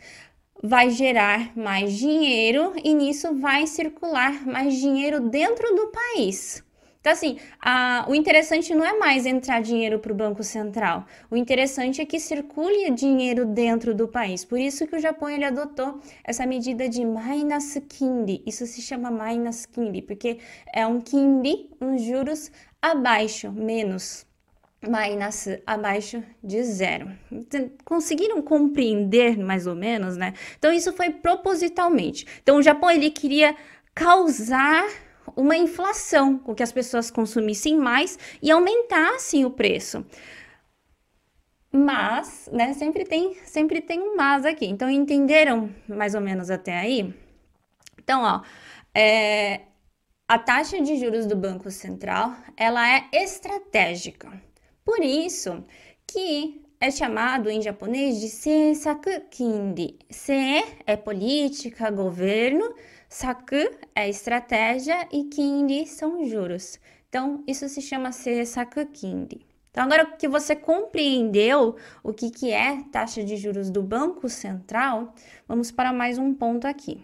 vai 0.63 0.91
gerar 0.91 1.57
mais 1.57 1.93
dinheiro 1.93 2.75
e 2.83 2.95
nisso 2.95 3.35
vai 3.35 3.67
circular 3.67 4.47
mais 4.47 4.75
dinheiro 4.75 5.21
dentro 5.21 5.75
do 5.75 5.89
país. 5.89 6.65
Então, 7.01 7.13
assim, 7.13 7.39
a, 7.61 8.05
o 8.09 8.15
interessante 8.15 8.75
não 8.75 8.85
é 8.85 8.99
mais 8.99 9.25
entrar 9.25 9.63
dinheiro 9.63 9.99
para 9.99 10.13
o 10.13 10.15
Banco 10.15 10.43
Central. 10.43 11.07
O 11.31 11.37
interessante 11.37 12.01
é 12.01 12.05
que 12.05 12.19
circule 12.19 12.91
dinheiro 12.91 13.47
dentro 13.47 13.95
do 13.95 14.09
país. 14.09 14.45
Por 14.45 14.59
isso 14.59 14.87
que 14.87 14.97
o 14.97 15.01
Japão 15.01 15.31
ele 15.31 15.45
adotou 15.45 16.01
essa 16.25 16.45
medida 16.45 16.89
de 16.89 17.05
minus 17.05 17.79
kindi. 17.89 18.43
Isso 18.45 18.67
se 18.67 18.83
chama 18.83 19.11
minus 19.11 19.65
kindi, 19.65 20.03
porque 20.03 20.39
é 20.75 20.87
um 20.87 21.01
kindi, 21.01 21.71
uns 21.81 22.03
juros 22.03 22.51
abaixo, 22.83 23.51
menos 23.53 24.28
minus 24.83 25.47
abaixo 25.67 26.23
de 26.43 26.63
zero. 26.63 27.11
Conseguiram 27.85 28.41
compreender 28.41 29.37
mais 29.39 29.67
ou 29.67 29.75
menos, 29.75 30.17
né? 30.17 30.35
Então 30.59 30.73
isso 30.73 30.93
foi 30.93 31.11
propositalmente. 31.11 32.27
Então 32.43 32.57
o 32.57 32.63
Japão 32.63 32.91
ele 32.91 33.11
queria 33.11 33.57
causar 33.95 34.87
uma 35.37 35.57
inflação, 35.57 36.39
com 36.39 36.55
que 36.55 36.63
as 36.63 36.73
pessoas 36.73 37.11
consumissem 37.11 37.77
mais 37.77 38.19
e 38.41 38.51
aumentassem 38.51 39.45
o 39.45 39.51
preço. 39.51 40.05
Mas, 41.71 42.49
né, 42.51 42.73
sempre 42.73 43.05
tem, 43.05 43.35
sempre 43.45 43.81
tem 43.81 44.01
um 44.01 44.17
mas 44.17 44.47
aqui. 44.47 44.67
Então 44.67 44.89
entenderam 44.89 45.71
mais 45.87 46.15
ou 46.15 46.21
menos 46.21 46.51
até 46.51 46.77
aí? 46.77 47.15
Então, 47.99 48.23
ó, 48.23 48.41
é, 48.95 49.63
a 50.27 50.39
taxa 50.39 50.81
de 50.81 50.97
juros 50.97 51.27
do 51.27 51.37
Banco 51.37 51.71
Central, 51.71 52.35
ela 52.57 52.89
é 52.89 53.09
estratégica. 53.13 54.48
Por 54.89 55.05
isso 55.05 55.63
que 56.07 56.63
é 56.81 56.91
chamado 56.91 57.51
em 57.51 57.61
japonês 57.61 58.19
de 58.19 58.29
seisaku 58.31 59.21
kindi. 59.31 59.99
Se 60.09 60.65
é 60.87 60.97
política, 60.97 61.91
governo, 61.91 62.75
saku 63.07 63.69
é 63.95 64.09
estratégia 64.09 65.07
e 65.13 65.25
kindi 65.25 65.87
são 65.87 66.25
juros. 66.25 66.81
Então, 67.07 67.45
isso 67.47 67.69
se 67.69 67.83
chama 67.83 68.13
seisaku 68.13 68.87
kindi. 68.87 69.43
Então, 69.71 69.85
agora 69.85 70.07
que 70.07 70.27
você 70.27 70.57
compreendeu 70.57 71.77
o 72.03 72.15
que, 72.15 72.31
que 72.31 72.51
é 72.51 72.83
taxa 72.91 73.23
de 73.23 73.37
juros 73.37 73.69
do 73.69 73.83
Banco 73.83 74.27
Central, 74.27 75.13
vamos 75.47 75.71
para 75.71 75.93
mais 75.93 76.17
um 76.17 76.33
ponto 76.33 76.67
aqui. 76.67 76.99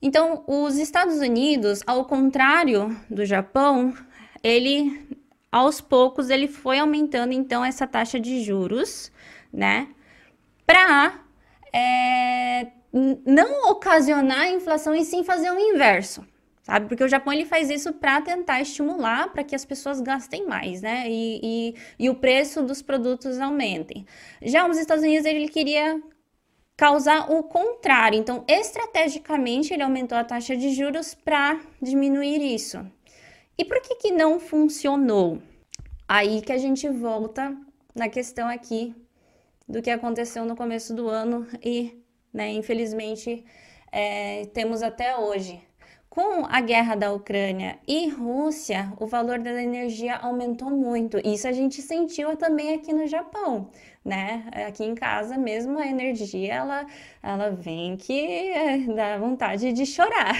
Então, 0.00 0.44
os 0.46 0.78
Estados 0.78 1.18
Unidos, 1.18 1.82
ao 1.86 2.06
contrário 2.06 2.98
do 3.10 3.26
Japão, 3.26 3.92
ele 4.42 5.06
aos 5.50 5.80
poucos 5.80 6.30
ele 6.30 6.48
foi 6.48 6.78
aumentando 6.78 7.32
então 7.32 7.64
essa 7.64 7.86
taxa 7.86 8.20
de 8.20 8.42
juros, 8.42 9.10
né? 9.52 9.88
Para 10.66 11.20
é, 11.72 12.68
não 12.92 13.70
ocasionar 13.70 14.40
a 14.40 14.50
inflação 14.50 14.94
e 14.94 15.04
sim 15.04 15.24
fazer 15.24 15.50
o 15.50 15.58
inverso, 15.58 16.26
sabe? 16.62 16.86
Porque 16.86 17.04
o 17.04 17.08
Japão 17.08 17.32
ele 17.32 17.44
faz 17.44 17.70
isso 17.70 17.92
para 17.94 18.20
tentar 18.20 18.60
estimular 18.60 19.32
para 19.32 19.44
que 19.44 19.54
as 19.54 19.64
pessoas 19.64 20.00
gastem 20.00 20.46
mais, 20.46 20.82
né? 20.82 21.04
E, 21.08 21.40
e, 21.42 21.74
e, 21.98 22.10
o 22.10 22.14
preço 22.14 22.62
dos 22.62 22.82
produtos 22.82 23.38
aumentem. 23.38 24.06
Já 24.42 24.68
os 24.68 24.78
Estados 24.78 25.04
Unidos 25.04 25.26
ele 25.26 25.48
queria 25.48 26.00
causar 26.76 27.30
o 27.32 27.42
contrário, 27.42 28.18
então 28.18 28.44
estrategicamente 28.46 29.74
ele 29.74 29.82
aumentou 29.82 30.16
a 30.16 30.22
taxa 30.22 30.56
de 30.56 30.70
juros 30.70 31.12
para 31.12 31.58
diminuir 31.82 32.40
isso, 32.40 32.86
e 33.58 33.64
por 33.64 33.80
que 33.80 33.96
que 33.96 34.12
não 34.12 34.38
funcionou? 34.38 35.42
Aí 36.06 36.40
que 36.40 36.52
a 36.52 36.58
gente 36.58 36.88
volta 36.88 37.54
na 37.94 38.08
questão 38.08 38.48
aqui 38.48 38.94
do 39.68 39.82
que 39.82 39.90
aconteceu 39.90 40.44
no 40.44 40.56
começo 40.56 40.94
do 40.94 41.08
ano 41.08 41.46
e, 41.62 42.02
né, 42.32 42.50
infelizmente, 42.52 43.44
é, 43.92 44.46
temos 44.54 44.82
até 44.82 45.16
hoje. 45.18 45.60
Com 46.18 46.44
a 46.50 46.60
guerra 46.60 46.96
da 46.96 47.12
Ucrânia 47.12 47.78
e 47.86 48.08
Rússia, 48.08 48.92
o 48.98 49.06
valor 49.06 49.38
da 49.38 49.62
energia 49.62 50.16
aumentou 50.16 50.68
muito. 50.68 51.16
Isso 51.24 51.46
a 51.46 51.52
gente 51.52 51.80
sentiu 51.80 52.36
também 52.36 52.74
aqui 52.74 52.92
no 52.92 53.06
Japão, 53.06 53.70
né? 54.04 54.44
Aqui 54.66 54.82
em 54.82 54.96
casa 54.96 55.38
mesmo 55.38 55.78
a 55.78 55.86
energia 55.86 56.54
ela, 56.54 56.84
ela 57.22 57.50
vem 57.50 57.96
que 57.96 58.50
é, 58.50 58.78
dá 58.96 59.16
vontade 59.16 59.72
de 59.72 59.86
chorar. 59.86 60.34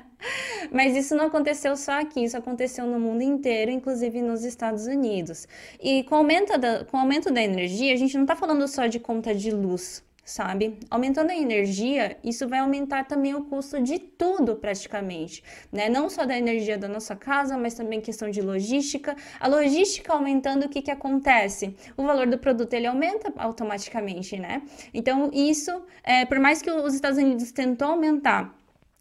Mas 0.72 0.96
isso 0.96 1.14
não 1.14 1.26
aconteceu 1.26 1.76
só 1.76 2.00
aqui, 2.00 2.24
isso 2.24 2.38
aconteceu 2.38 2.86
no 2.86 2.98
mundo 2.98 3.20
inteiro, 3.20 3.70
inclusive 3.70 4.22
nos 4.22 4.42
Estados 4.42 4.86
Unidos. 4.86 5.46
E 5.82 6.02
com 6.04 6.14
o 6.14 6.18
aumento 6.18 6.56
da, 6.56 6.86
com 6.86 6.96
o 6.96 7.00
aumento 7.00 7.30
da 7.30 7.42
energia, 7.42 7.92
a 7.92 7.96
gente 7.96 8.14
não 8.14 8.24
está 8.24 8.34
falando 8.34 8.66
só 8.66 8.86
de 8.86 8.98
conta 8.98 9.34
de 9.34 9.50
luz, 9.50 10.02
sabe? 10.24 10.78
Aumentando 10.90 11.30
a 11.30 11.36
energia, 11.36 12.16
isso 12.22 12.48
vai 12.48 12.60
aumentar 12.60 13.04
também 13.04 13.34
o 13.34 13.44
custo 13.44 13.80
de 13.82 13.98
tudo 13.98 14.56
praticamente, 14.56 15.42
né? 15.72 15.88
Não 15.88 16.08
só 16.08 16.24
da 16.24 16.36
energia 16.36 16.78
da 16.78 16.88
nossa 16.88 17.16
casa, 17.16 17.56
mas 17.56 17.74
também 17.74 18.00
questão 18.00 18.30
de 18.30 18.40
logística. 18.40 19.16
A 19.38 19.48
logística 19.48 20.12
aumentando, 20.12 20.66
o 20.66 20.68
que 20.68 20.82
que 20.82 20.90
acontece? 20.90 21.74
O 21.96 22.04
valor 22.04 22.26
do 22.26 22.38
produto 22.38 22.72
ele 22.74 22.86
aumenta 22.86 23.32
automaticamente, 23.36 24.38
né? 24.38 24.62
Então 24.94 25.30
isso, 25.32 25.82
é, 26.04 26.24
por 26.24 26.38
mais 26.38 26.62
que 26.62 26.70
os 26.70 26.94
Estados 26.94 27.18
Unidos 27.18 27.52
tentou 27.52 27.88
aumentar 27.88 28.54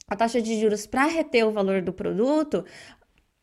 a 0.07 0.15
taxa 0.15 0.41
de 0.41 0.59
juros 0.59 0.87
para 0.87 1.05
reter 1.05 1.45
o 1.45 1.51
valor 1.51 1.81
do 1.81 1.93
produto, 1.93 2.65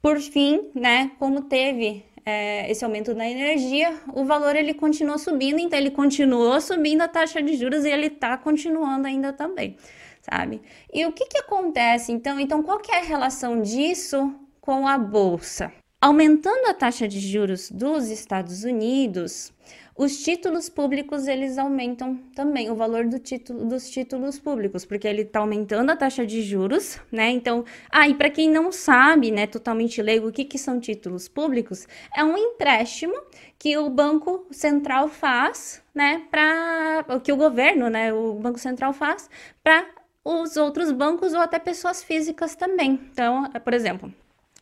por 0.03 0.21
fim, 0.21 0.71
né, 0.75 1.13
como 1.19 1.43
teve 1.43 2.05
é, 2.27 2.69
esse 2.69 2.85
aumento 2.85 3.15
na 3.15 3.31
energia, 3.31 3.97
o 4.13 4.25
valor 4.25 4.57
ele 4.57 4.75
continuou 4.75 5.17
subindo, 5.17 5.61
então 5.61 5.79
ele 5.79 5.93
continuou 5.93 6.61
subindo 6.61 7.03
a 7.03 7.09
taxa 7.09 7.41
de 7.41 7.57
juros 7.57 7.85
e 7.85 7.89
ele 7.89 8.09
está 8.09 8.37
continuando 8.37 9.07
ainda 9.07 9.33
também, 9.33 9.77
sabe? 10.21 10.61
E 10.93 11.07
o 11.07 11.13
que 11.13 11.27
que 11.27 11.39
acontece 11.39 12.11
então? 12.11 12.41
Então, 12.41 12.65
qual 12.65 12.81
que 12.81 12.91
é 12.91 12.99
a 12.99 13.05
relação 13.05 13.63
disso 13.63 14.35
com 14.61 14.89
a 14.89 14.99
bolsa? 14.99 15.73
Aumentando 16.01 16.67
a 16.67 16.75
taxa 16.75 17.07
de 17.07 17.21
juros 17.21 17.71
dos 17.71 18.09
Estados 18.09 18.65
Unidos, 18.65 19.53
os 19.97 20.23
títulos 20.23 20.69
públicos 20.69 21.27
eles 21.27 21.57
aumentam 21.57 22.17
também 22.35 22.71
o 22.71 22.75
valor 22.75 23.07
do 23.07 23.19
título, 23.19 23.65
dos 23.65 23.89
títulos 23.89 24.39
públicos, 24.39 24.85
porque 24.85 25.09
ele 25.09 25.23
está 25.23 25.41
aumentando 25.41 25.91
a 25.91 25.97
taxa 25.97 26.27
de 26.27 26.43
juros, 26.43 27.01
né? 27.11 27.31
Então, 27.31 27.65
ah, 27.91 28.03
para 28.15 28.29
quem 28.29 28.51
não 28.51 28.71
sabe, 28.71 29.31
né, 29.31 29.47
totalmente 29.47 30.03
leigo, 30.03 30.29
o 30.29 30.33
que, 30.33 30.45
que 30.45 30.59
são 30.59 30.79
títulos 30.79 31.29
públicos? 31.29 31.89
É 32.15 32.23
um 32.23 32.37
empréstimo 32.37 33.15
que 33.59 33.77
o 33.79 33.89
Banco 33.89 34.47
Central 34.51 35.09
faz, 35.09 35.83
né, 35.95 36.27
para 36.31 37.07
o 37.17 37.21
que 37.21 37.33
o 37.33 37.37
governo, 37.37 37.89
né, 37.89 38.13
o 38.13 38.35
Banco 38.35 38.59
Central 38.59 38.93
faz 38.93 39.31
para 39.65 39.87
os 40.23 40.57
outros 40.57 40.93
bancos 40.93 41.33
ou 41.33 41.41
até 41.41 41.59
pessoas 41.59 42.03
físicas 42.03 42.55
também. 42.55 43.01
Então, 43.13 43.51
por 43.65 43.73
exemplo, 43.73 44.13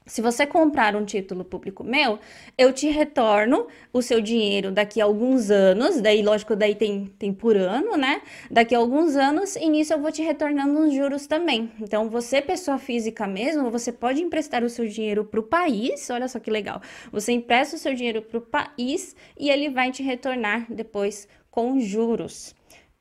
se 0.07 0.21
você 0.21 0.47
comprar 0.47 0.95
um 0.95 1.05
título 1.05 1.45
público 1.45 1.83
meu, 1.83 2.19
eu 2.59 2.73
te 2.73 2.89
retorno 2.89 3.67
o 3.93 4.03
seu 4.03 4.21
dinheiro 4.21 4.71
daqui 4.71 5.01
a 5.01 5.05
alguns 5.05 5.51
anos, 5.51 6.01
daí, 6.01 6.23
lógico, 6.23 6.55
daí 6.55 6.75
tem, 6.75 7.07
tem 7.19 7.33
por 7.33 7.57
ano, 7.57 7.97
né? 7.97 8.21
Daqui 8.51 8.75
a 8.75 8.79
alguns 8.79 9.17
anos, 9.17 9.57
e 9.57 9.67
nisso 9.69 9.95
eu 9.95 10.01
vou 10.01 10.13
te 10.13 10.23
retornando 10.23 10.79
os 10.81 10.93
juros 10.93 11.27
também. 11.27 11.73
Então, 11.81 12.11
você, 12.11 12.43
pessoa 12.43 12.79
física 12.79 13.27
mesmo, 13.27 13.71
você 13.71 13.91
pode 13.91 14.21
emprestar 14.23 14.63
o 14.63 14.69
seu 14.69 14.87
dinheiro 14.87 15.25
para 15.25 15.41
o 15.41 15.43
país, 15.43 16.11
olha 16.11 16.29
só 16.29 16.39
que 16.39 16.51
legal. 16.51 16.83
Você 17.11 17.33
empresta 17.33 17.77
o 17.77 17.79
seu 17.79 17.95
dinheiro 17.95 18.21
para 18.21 18.39
o 18.39 18.43
país 18.43 19.17
e 19.39 19.49
ele 19.49 19.71
vai 19.71 19.91
te 19.91 20.03
retornar 20.03 20.67
depois 20.71 21.27
com 21.51 21.81
juros. 21.81 22.55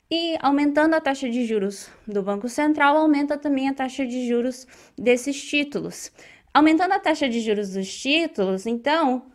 E 0.09 0.37
aumentando 0.41 0.93
a 0.93 1.01
taxa 1.01 1.29
de 1.29 1.45
juros 1.45 1.89
do 2.07 2.21
Banco 2.21 2.47
Central, 2.47 2.95
aumenta 2.95 3.37
também 3.37 3.67
a 3.67 3.73
taxa 3.73 4.05
de 4.05 4.27
juros 4.27 4.67
desses 4.95 5.41
títulos. 5.43 6.11
Aumentando 6.53 6.93
a 6.93 6.99
taxa 6.99 7.27
de 7.27 7.39
juros 7.39 7.73
dos 7.73 7.91
títulos, 7.91 8.67
então, 8.67 9.31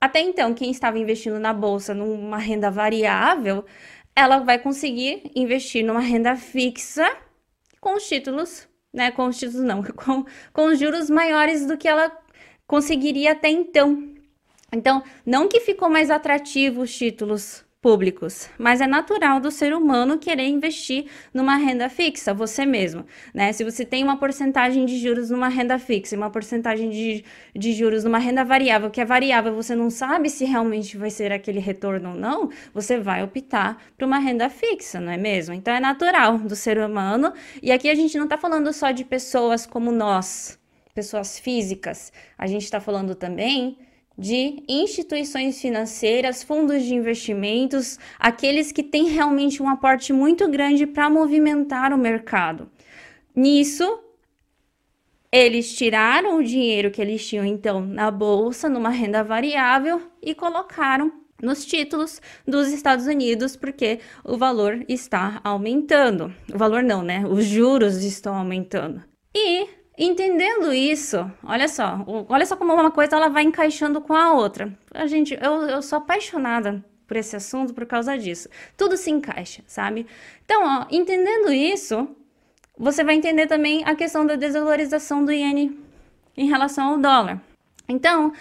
até 0.00 0.20
então, 0.20 0.54
quem 0.54 0.70
estava 0.70 0.98
investindo 0.98 1.38
na 1.38 1.52
bolsa 1.52 1.92
numa 1.92 2.38
renda 2.38 2.70
variável, 2.70 3.64
ela 4.14 4.38
vai 4.38 4.58
conseguir 4.58 5.30
investir 5.34 5.84
numa 5.84 6.00
renda 6.00 6.36
fixa 6.36 7.08
com 7.80 7.96
os 7.96 8.06
títulos, 8.06 8.68
né? 8.92 9.10
Com 9.10 9.26
os 9.26 9.38
títulos 9.38 9.64
não, 9.64 9.82
com, 9.94 10.24
com 10.52 10.66
os 10.66 10.78
juros 10.78 11.10
maiores 11.10 11.66
do 11.66 11.76
que 11.76 11.88
ela 11.88 12.16
conseguiria 12.66 13.32
até 13.32 13.48
então. 13.48 14.14
Então, 14.72 15.02
não 15.26 15.48
que 15.48 15.60
ficou 15.60 15.90
mais 15.90 16.10
atrativo 16.10 16.82
os 16.82 16.96
títulos 16.96 17.64
públicos, 17.82 18.48
mas 18.56 18.80
é 18.80 18.86
natural 18.86 19.40
do 19.40 19.50
ser 19.50 19.74
humano 19.74 20.16
querer 20.16 20.46
investir 20.46 21.06
numa 21.34 21.56
renda 21.56 21.88
fixa, 21.88 22.32
você 22.32 22.64
mesmo, 22.64 23.04
né? 23.34 23.52
Se 23.52 23.64
você 23.64 23.84
tem 23.84 24.04
uma 24.04 24.16
porcentagem 24.16 24.86
de 24.86 24.98
juros 24.98 25.30
numa 25.30 25.48
renda 25.48 25.76
fixa 25.80 26.14
e 26.14 26.18
uma 26.18 26.30
porcentagem 26.30 26.88
de, 26.90 27.24
de 27.54 27.72
juros 27.72 28.04
numa 28.04 28.18
renda 28.18 28.44
variável, 28.44 28.88
que 28.88 29.00
é 29.00 29.04
variável, 29.04 29.52
você 29.52 29.74
não 29.74 29.90
sabe 29.90 30.30
se 30.30 30.44
realmente 30.44 30.96
vai 30.96 31.10
ser 31.10 31.32
aquele 31.32 31.58
retorno 31.58 32.10
ou 32.10 32.14
não, 32.14 32.50
você 32.72 33.00
vai 33.00 33.24
optar 33.24 33.82
por 33.98 34.04
uma 34.04 34.20
renda 34.20 34.48
fixa, 34.48 35.00
não 35.00 35.10
é 35.10 35.16
mesmo? 35.16 35.52
Então 35.52 35.74
é 35.74 35.80
natural 35.80 36.38
do 36.38 36.54
ser 36.54 36.78
humano, 36.78 37.32
e 37.60 37.72
aqui 37.72 37.90
a 37.90 37.96
gente 37.96 38.16
não 38.16 38.24
está 38.24 38.38
falando 38.38 38.72
só 38.72 38.92
de 38.92 39.04
pessoas 39.04 39.66
como 39.66 39.90
nós, 39.90 40.56
pessoas 40.94 41.36
físicas, 41.36 42.12
a 42.38 42.46
gente 42.46 42.62
está 42.62 42.78
falando 42.78 43.16
também 43.16 43.76
de 44.16 44.62
instituições 44.68 45.60
financeiras, 45.60 46.42
fundos 46.42 46.82
de 46.82 46.94
investimentos, 46.94 47.98
aqueles 48.18 48.70
que 48.72 48.82
têm 48.82 49.08
realmente 49.08 49.62
um 49.62 49.68
aporte 49.68 50.12
muito 50.12 50.48
grande 50.48 50.86
para 50.86 51.08
movimentar 51.08 51.92
o 51.92 51.98
mercado. 51.98 52.70
Nisso, 53.34 54.00
eles 55.30 55.74
tiraram 55.74 56.38
o 56.38 56.44
dinheiro 56.44 56.90
que 56.90 57.00
eles 57.00 57.26
tinham 57.26 57.44
então 57.44 57.80
na 57.80 58.10
bolsa, 58.10 58.68
numa 58.68 58.90
renda 58.90 59.24
variável 59.24 60.02
e 60.20 60.34
colocaram 60.34 61.10
nos 61.42 61.64
títulos 61.64 62.20
dos 62.46 62.68
Estados 62.68 63.06
Unidos, 63.06 63.56
porque 63.56 63.98
o 64.22 64.36
valor 64.36 64.84
está 64.88 65.40
aumentando. 65.42 66.32
O 66.54 66.56
valor 66.56 66.82
não, 66.82 67.02
né? 67.02 67.24
Os 67.26 67.44
juros 67.46 68.04
estão 68.04 68.36
aumentando. 68.36 69.02
E 69.34 69.66
Entendendo 69.96 70.72
isso, 70.72 71.30
olha 71.44 71.68
só, 71.68 72.02
olha 72.28 72.46
só 72.46 72.56
como 72.56 72.72
uma 72.72 72.90
coisa 72.90 73.16
ela 73.16 73.28
vai 73.28 73.42
encaixando 73.42 74.00
com 74.00 74.14
a 74.14 74.32
outra. 74.32 74.72
A 74.92 75.06
gente, 75.06 75.38
eu, 75.40 75.68
eu 75.68 75.82
sou 75.82 75.98
apaixonada 75.98 76.82
por 77.06 77.16
esse 77.18 77.36
assunto 77.36 77.74
por 77.74 77.84
causa 77.84 78.16
disso. 78.16 78.48
Tudo 78.74 78.96
se 78.96 79.10
encaixa, 79.10 79.62
sabe? 79.66 80.06
Então, 80.44 80.62
ó, 80.64 80.86
entendendo 80.90 81.52
isso, 81.52 82.08
você 82.78 83.04
vai 83.04 83.16
entender 83.16 83.46
também 83.46 83.84
a 83.84 83.94
questão 83.94 84.24
da 84.24 84.34
desvalorização 84.34 85.22
do 85.22 85.30
iene 85.30 85.78
em 86.34 86.48
relação 86.48 86.94
ao 86.94 86.98
dólar. 86.98 87.38
Então, 87.86 88.32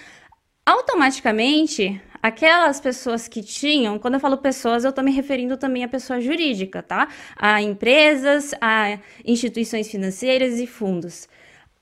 automaticamente, 0.65 2.01
aquelas 2.23 2.79
pessoas 2.79 3.27
que 3.27 3.43
tinham, 3.43 3.99
quando 3.99 4.13
eu 4.13 4.19
falo 4.21 4.37
pessoas, 4.37 4.85
eu 4.85 4.91
estou 4.91 5.03
me 5.03 5.11
referindo 5.11 5.57
também 5.57 5.83
a 5.83 5.89
pessoa 5.89 6.21
jurídica, 6.21 6.81
tá? 6.81 7.09
A 7.35 7.61
empresas, 7.61 8.53
a 8.61 8.97
instituições 9.25 9.91
financeiras 9.91 10.57
e 10.61 10.65
fundos 10.65 11.27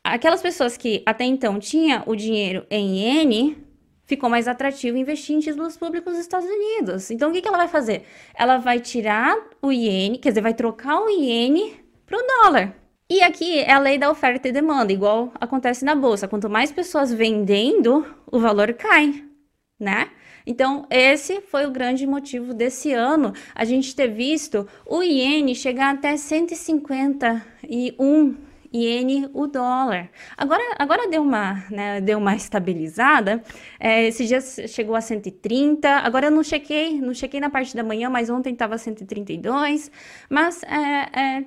aquelas 0.03 0.41
pessoas 0.41 0.77
que 0.77 1.03
até 1.05 1.23
então 1.23 1.59
tinham 1.59 2.03
o 2.05 2.15
dinheiro 2.15 2.65
em 2.69 2.97
iene, 2.97 3.57
ficou 4.05 4.29
mais 4.29 4.47
atrativo 4.47 4.97
investir 4.97 5.35
em 5.35 5.39
títulos 5.39 5.77
públicos 5.77 6.13
dos 6.13 6.21
Estados 6.21 6.49
Unidos. 6.49 7.11
Então, 7.11 7.29
o 7.29 7.33
que, 7.33 7.41
que 7.41 7.47
ela 7.47 7.57
vai 7.57 7.67
fazer? 7.67 8.05
Ela 8.33 8.57
vai 8.57 8.79
tirar 8.79 9.37
o 9.61 9.71
iene, 9.71 10.17
quer 10.17 10.29
dizer, 10.29 10.41
vai 10.41 10.53
trocar 10.53 10.99
o 10.99 11.09
iene 11.09 11.73
para 12.07 12.17
o 12.17 12.25
dólar. 12.25 12.75
E 13.07 13.21
aqui 13.21 13.59
é 13.59 13.71
a 13.71 13.79
lei 13.79 13.97
da 13.97 14.09
oferta 14.09 14.47
e 14.47 14.51
demanda, 14.51 14.91
igual 14.91 15.31
acontece 15.39 15.85
na 15.85 15.95
bolsa. 15.95 16.27
Quanto 16.27 16.49
mais 16.49 16.71
pessoas 16.71 17.13
vendendo, 17.13 18.05
o 18.31 18.39
valor 18.39 18.73
cai, 18.73 19.23
né? 19.79 20.09
Então, 20.45 20.87
esse 20.89 21.41
foi 21.41 21.67
o 21.67 21.71
grande 21.71 22.07
motivo 22.07 22.53
desse 22.53 22.91
ano 22.91 23.33
a 23.53 23.65
gente 23.65 23.95
ter 23.95 24.07
visto 24.07 24.67
o 24.85 25.03
iene 25.03 25.53
chegar 25.53 25.93
até 25.93 26.17
151 26.17 28.48
iene 28.73 29.29
o 29.33 29.47
dólar. 29.47 30.09
Agora, 30.37 30.61
agora 30.77 31.07
deu 31.09 31.21
uma, 31.21 31.63
né, 31.69 32.01
deu 32.01 32.17
uma 32.17 32.35
estabilizada. 32.35 33.43
É, 33.79 34.09
dias 34.09 34.59
chegou 34.67 34.95
a 34.95 35.01
130. 35.01 35.89
Agora 35.89 36.27
eu 36.27 36.31
não 36.31 36.43
chequei, 36.43 37.01
não 37.01 37.13
chequei 37.13 37.39
na 37.39 37.49
parte 37.49 37.75
da 37.75 37.83
manhã, 37.83 38.09
mas 38.09 38.29
ontem 38.29 38.53
estava 38.53 38.77
132. 38.77 39.91
Mas 40.29 40.61
é, 40.63 41.19
é, 41.19 41.45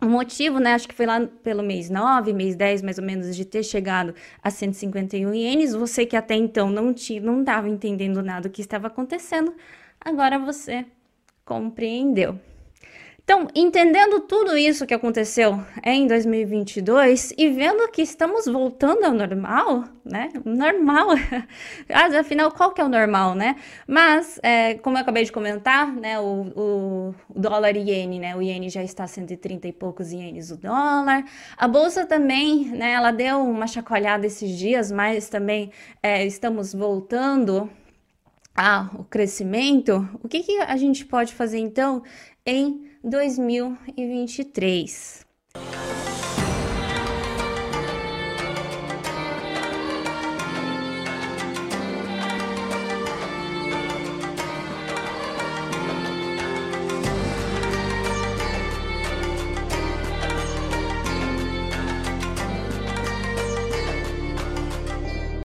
o 0.00 0.06
motivo, 0.06 0.58
né, 0.58 0.74
acho 0.74 0.88
que 0.88 0.94
foi 0.94 1.06
lá 1.06 1.26
pelo 1.42 1.62
mês 1.62 1.90
9, 1.90 2.32
mês 2.32 2.56
10, 2.56 2.82
mais 2.82 2.98
ou 2.98 3.04
menos, 3.04 3.36
de 3.36 3.44
ter 3.44 3.62
chegado 3.62 4.14
a 4.42 4.50
151 4.50 5.34
ienes. 5.34 5.74
Você 5.74 6.06
que 6.06 6.16
até 6.16 6.34
então 6.34 6.70
não 6.70 6.92
tinha, 6.92 7.20
não 7.20 7.40
estava 7.40 7.68
entendendo 7.68 8.22
nada 8.22 8.48
do 8.48 8.52
que 8.52 8.60
estava 8.60 8.86
acontecendo, 8.86 9.54
agora 10.00 10.38
você 10.38 10.86
compreendeu. 11.44 12.38
Então, 13.32 13.46
entendendo 13.54 14.18
tudo 14.18 14.56
isso 14.56 14.84
que 14.84 14.92
aconteceu 14.92 15.64
em 15.84 16.04
2022 16.08 17.32
e 17.38 17.48
vendo 17.48 17.88
que 17.92 18.02
estamos 18.02 18.46
voltando 18.46 19.04
ao 19.04 19.12
normal, 19.12 19.84
né? 20.04 20.30
Normal. 20.44 21.10
Afinal, 22.18 22.50
qual 22.50 22.72
que 22.72 22.80
é 22.80 22.84
o 22.84 22.88
normal, 22.88 23.36
né? 23.36 23.54
Mas, 23.86 24.40
é, 24.42 24.74
como 24.74 24.96
eu 24.96 25.02
acabei 25.02 25.22
de 25.22 25.30
comentar, 25.30 25.94
né? 25.94 26.18
O, 26.18 26.50
o 26.56 27.14
dólar 27.32 27.76
iene, 27.76 28.18
né? 28.18 28.34
O 28.34 28.42
iene 28.42 28.68
já 28.68 28.82
está 28.82 29.04
a 29.04 29.06
130 29.06 29.68
e 29.68 29.72
poucos 29.72 30.10
ienes 30.10 30.50
o 30.50 30.56
dólar. 30.56 31.24
A 31.56 31.68
bolsa 31.68 32.04
também, 32.04 32.64
né? 32.70 32.94
Ela 32.94 33.12
deu 33.12 33.38
uma 33.42 33.68
chacoalhada 33.68 34.26
esses 34.26 34.58
dias, 34.58 34.90
mas 34.90 35.28
também 35.28 35.70
é, 36.02 36.26
estamos 36.26 36.74
voltando 36.74 37.70
ao 38.56 39.04
crescimento. 39.04 40.08
O 40.20 40.26
que, 40.26 40.42
que 40.42 40.58
a 40.58 40.76
gente 40.76 41.06
pode 41.06 41.32
fazer 41.32 41.58
então 41.58 42.02
em 42.44 42.89
2023. 43.02 45.24